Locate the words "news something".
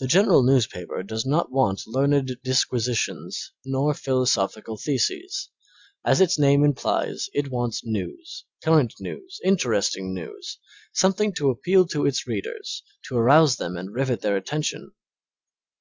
10.12-11.32